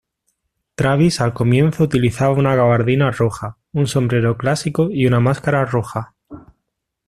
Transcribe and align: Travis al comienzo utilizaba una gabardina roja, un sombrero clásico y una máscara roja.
Travis 0.73 1.21
al 1.21 1.31
comienzo 1.35 1.83
utilizaba 1.83 2.33
una 2.33 2.55
gabardina 2.55 3.11
roja, 3.11 3.57
un 3.71 3.85
sombrero 3.85 4.35
clásico 4.35 4.89
y 4.89 5.05
una 5.05 5.19
máscara 5.19 5.63
roja. 5.63 6.15